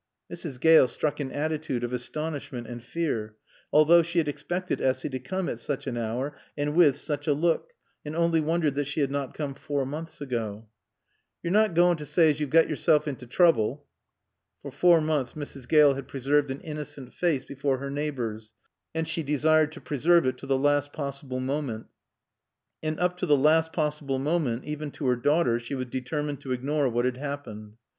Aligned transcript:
Mrs. 0.33 0.59
Gale 0.59 0.87
struck 0.87 1.19
an 1.19 1.31
attitude 1.31 1.83
of 1.83 1.93
astonishment 1.93 2.65
and 2.65 2.81
fear, 2.81 3.35
although 3.71 4.01
she 4.01 4.17
had 4.17 4.27
expected 4.27 4.81
Essy 4.81 5.09
to 5.09 5.19
come 5.19 5.47
at 5.47 5.59
such 5.59 5.85
an 5.85 5.95
hour 5.95 6.35
and 6.57 6.73
with 6.73 6.97
such 6.97 7.27
a 7.27 7.33
look, 7.35 7.73
and 8.03 8.15
only 8.15 8.41
wondered 8.41 8.73
that 8.73 8.87
she 8.87 9.01
had 9.01 9.11
not 9.11 9.35
come 9.35 9.53
four 9.53 9.85
months 9.85 10.19
ago. 10.19 10.67
"Yo're 11.43 11.53
nat 11.53 11.75
goain' 11.75 11.97
t' 11.97 12.03
saay 12.05 12.31
as 12.31 12.39
yo've 12.39 12.49
got 12.49 12.65
yoresel 12.65 13.05
into 13.07 13.27
trooble?" 13.27 13.85
For 14.63 14.71
four 14.71 15.01
months 15.01 15.33
Mrs. 15.33 15.67
Gale 15.69 15.93
had 15.93 16.07
preserved 16.07 16.49
an 16.49 16.61
innocent 16.61 17.13
face 17.13 17.45
before 17.45 17.77
her 17.77 17.91
neighbors 17.91 18.53
and 18.95 19.07
she 19.07 19.21
desired 19.21 19.71
to 19.73 19.81
preserve 19.81 20.25
it 20.25 20.39
to 20.39 20.47
the 20.47 20.57
last 20.57 20.93
possible 20.93 21.39
moment. 21.39 21.85
And 22.81 22.99
up 22.99 23.17
to 23.17 23.27
the 23.27 23.37
last 23.37 23.71
possible 23.71 24.17
moment, 24.17 24.65
even 24.65 24.89
to 24.93 25.05
her 25.05 25.15
daughter, 25.15 25.59
she 25.59 25.75
was 25.75 25.85
determined 25.85 26.41
to 26.41 26.53
ignore 26.53 26.89
what 26.89 27.05
had 27.05 27.17
happened. 27.17 27.73